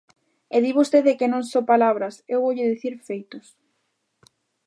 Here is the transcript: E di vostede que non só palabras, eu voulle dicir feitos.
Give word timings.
E 0.55 0.57
di 0.65 0.71
vostede 0.79 1.17
que 1.19 1.31
non 1.33 1.43
só 1.51 1.59
palabras, 1.73 2.15
eu 2.33 2.39
voulle 2.45 2.69
dicir 2.71 2.93
feitos. 3.07 3.45